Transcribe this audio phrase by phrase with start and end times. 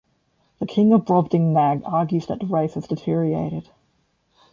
[0.57, 3.69] The King of Brobdingnag argues that the race has deteriorated.